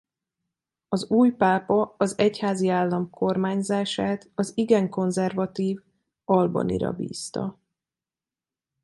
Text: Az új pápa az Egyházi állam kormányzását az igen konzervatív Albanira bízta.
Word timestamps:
Az 0.87 1.09
új 1.09 1.31
pápa 1.31 1.95
az 1.97 2.17
Egyházi 2.17 2.69
állam 2.69 3.09
kormányzását 3.09 4.29
az 4.35 4.51
igen 4.55 4.89
konzervatív 4.89 5.81
Albanira 6.25 6.91
bízta. 6.91 7.59